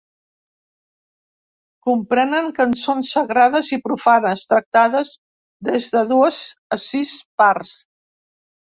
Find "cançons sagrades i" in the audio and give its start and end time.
2.61-3.81